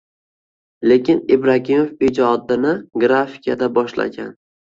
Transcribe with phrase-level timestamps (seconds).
[0.91, 2.73] Lekim Ibragimov ijodini
[3.05, 4.35] grafikada boshlagan.